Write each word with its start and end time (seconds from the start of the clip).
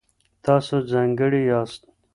تاسو 0.45 0.75
ځانګړي 0.91 1.41
یاست. 1.51 1.81